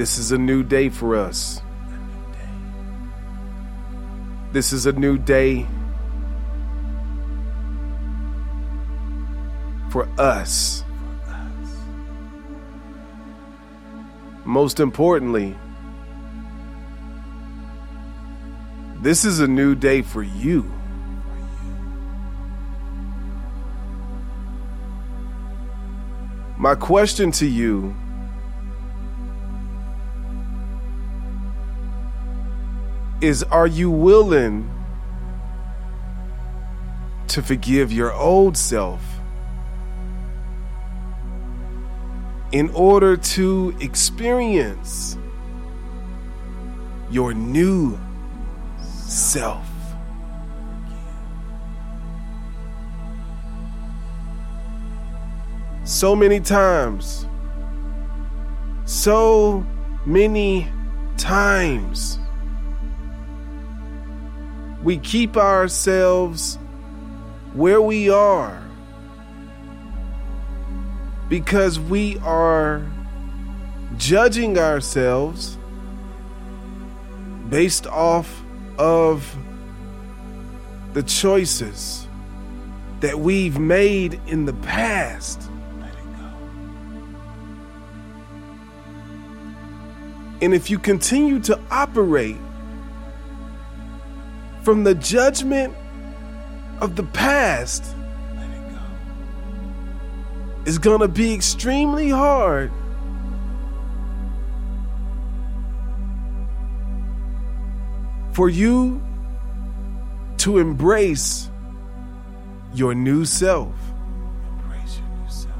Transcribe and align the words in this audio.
This 0.00 0.16
is 0.16 0.32
a 0.32 0.38
new 0.38 0.62
day 0.62 0.88
for 0.88 1.14
us. 1.14 1.60
This 4.50 4.72
is 4.72 4.86
a 4.86 4.92
new 4.92 5.18
day 5.18 5.66
for 9.90 10.08
us. 10.18 10.84
Most 14.46 14.80
importantly, 14.80 15.54
this 19.02 19.26
is 19.26 19.40
a 19.40 19.46
new 19.46 19.74
day 19.74 20.00
for 20.00 20.22
you. 20.22 20.62
My 26.56 26.74
question 26.74 27.30
to 27.32 27.46
you 27.46 27.94
is 33.20 33.42
Are 33.44 33.66
you 33.66 33.90
willing 33.90 34.70
to 37.28 37.42
forgive 37.42 37.92
your 37.92 38.12
old 38.12 38.56
self 38.56 39.02
in 42.52 42.70
order 42.70 43.16
to 43.16 43.76
experience 43.80 45.18
your 47.10 47.34
new 47.34 47.98
self? 48.82 49.66
So 55.84 56.16
many 56.16 56.40
times, 56.40 57.26
so 58.86 59.66
many 60.06 60.68
times 61.18 62.18
we 64.82 64.98
keep 64.98 65.36
ourselves 65.36 66.58
where 67.52 67.82
we 67.82 68.08
are 68.08 68.62
because 71.28 71.78
we 71.78 72.18
are 72.18 72.82
judging 73.96 74.58
ourselves 74.58 75.58
based 77.48 77.86
off 77.86 78.42
of 78.78 79.36
the 80.94 81.02
choices 81.02 82.06
that 83.00 83.18
we've 83.18 83.58
made 83.58 84.20
in 84.26 84.44
the 84.44 84.52
past. 84.54 85.50
Let 85.80 85.90
it 85.90 86.04
go. 86.16 86.30
And 90.42 90.54
if 90.54 90.70
you 90.70 90.78
continue 90.78 91.38
to 91.40 91.58
operate 91.70 92.36
from 94.62 94.84
the 94.84 94.94
judgment 94.94 95.74
of 96.80 96.96
the 96.96 97.02
past 97.02 97.84
is 100.66 100.78
going 100.78 101.00
to 101.00 101.08
be 101.08 101.32
extremely 101.34 102.10
hard 102.10 102.70
for 108.32 108.48
you 108.48 109.02
to 110.38 110.58
embrace 110.58 111.50
your 112.72 112.94
new 112.94 113.24
self. 113.24 113.74
Embrace 114.48 114.98
your 114.98 115.08
new 115.08 115.30
self. 115.30 115.54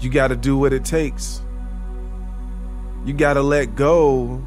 You 0.00 0.10
got 0.10 0.28
to 0.28 0.36
do 0.36 0.56
what 0.56 0.72
it 0.72 0.84
takes. 0.84 1.42
You 3.04 3.12
got 3.12 3.34
to 3.34 3.42
let 3.42 3.74
go 3.74 4.42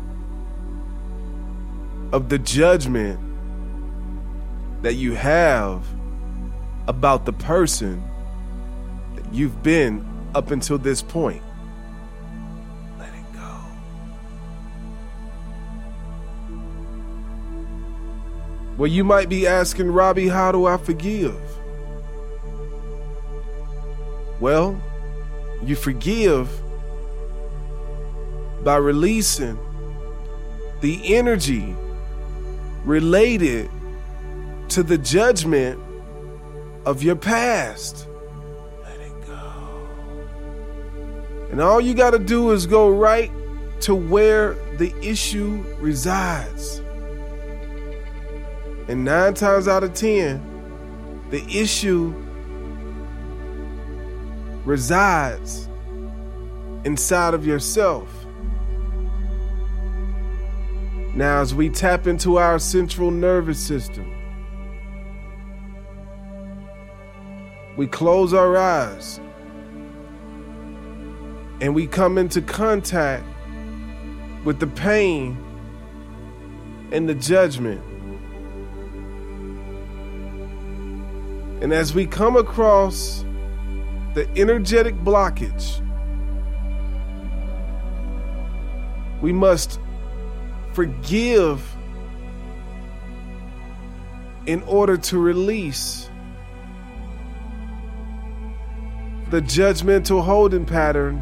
of 2.13 2.29
the 2.29 2.39
judgment 2.39 3.19
that 4.81 4.93
you 4.93 5.13
have 5.13 5.85
about 6.87 7.25
the 7.25 7.33
person 7.33 8.01
that 9.15 9.33
you've 9.33 9.61
been 9.61 10.05
up 10.33 10.51
until 10.51 10.77
this 10.77 11.01
point. 11.01 11.41
Let 12.97 13.09
it 13.09 13.33
go. 13.33 13.57
Well, 18.77 18.87
you 18.87 19.03
might 19.03 19.27
be 19.27 19.47
asking, 19.47 19.91
Robbie, 19.91 20.29
how 20.29 20.51
do 20.53 20.65
I 20.65 20.77
forgive? 20.77 21.35
Well, 24.39 24.79
you 25.63 25.75
forgive 25.75 26.49
by 28.65 28.75
releasing 28.77 29.57
the 30.81 31.15
energy 31.15 31.75
related 32.83 33.69
to 34.69 34.81
the 34.81 34.97
judgment 34.97 35.79
of 36.83 37.03
your 37.03 37.15
past. 37.15 38.07
Let 38.83 38.99
it 38.99 39.27
go. 39.27 39.87
And 41.51 41.61
all 41.61 41.79
you 41.79 41.93
got 41.93 42.11
to 42.11 42.19
do 42.19 42.51
is 42.51 42.65
go 42.65 42.89
right 42.89 43.31
to 43.81 43.93
where 43.93 44.55
the 44.77 44.91
issue 44.99 45.63
resides. 45.79 46.81
And 48.87 49.05
nine 49.05 49.35
times 49.35 49.67
out 49.67 49.83
of 49.83 49.93
ten, 49.93 50.41
the 51.29 51.43
issue 51.47 52.15
resides 54.65 55.69
inside 56.83 57.35
of 57.35 57.45
yourself. 57.45 58.24
Now, 61.15 61.39
as 61.39 61.55
we 61.55 61.69
tap 61.69 62.07
into 62.07 62.37
our 62.37 62.59
central 62.59 63.09
nervous 63.09 63.57
system, 63.57 64.11
we 67.77 67.87
close 67.87 68.33
our 68.33 68.57
eyes 68.57 69.21
and 71.61 71.73
we 71.73 71.87
come 71.87 72.17
into 72.17 72.41
contact 72.41 73.23
with 74.43 74.59
the 74.59 74.67
pain 74.67 75.37
and 76.91 77.07
the 77.07 77.15
judgment. 77.15 77.81
And 81.61 81.71
as 81.71 81.93
we 81.93 82.05
come 82.05 82.35
across 82.35 83.23
the 84.15 84.29
energetic 84.35 84.95
blockage, 84.95 85.81
we 89.21 89.31
must 89.31 89.79
forgive 90.75 91.65
in 94.45 94.61
order 94.63 94.97
to 94.97 95.17
release 95.17 96.09
the 99.29 99.39
judgmental 99.39 100.21
holding 100.21 100.65
pattern 100.65 101.21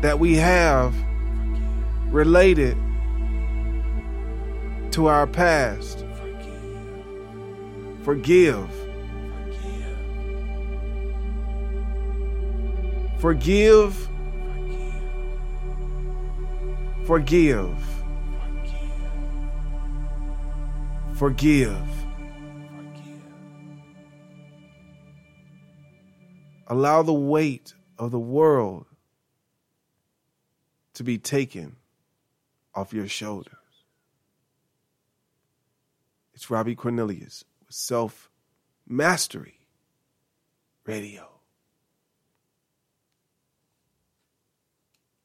that 0.00 0.18
we 0.18 0.36
have 0.36 0.94
related 2.06 2.78
to 4.90 5.06
our 5.06 5.26
past. 5.26 6.02
Forgive. 8.04 8.70
Forgive. 13.20 13.20
Forgive. 13.20 14.08
Forgive. 17.04 17.93
Forgive. 21.14 21.80
Allow 26.66 27.02
the 27.02 27.12
weight 27.12 27.74
of 27.98 28.10
the 28.10 28.18
world 28.18 28.86
to 30.94 31.04
be 31.04 31.18
taken 31.18 31.76
off 32.74 32.92
your 32.92 33.06
shoulders. 33.06 33.54
It's 36.34 36.50
Robbie 36.50 36.74
Cornelius 36.74 37.44
with 37.60 37.74
Self 37.76 38.28
Mastery 38.88 39.68
Radio. 40.84 41.33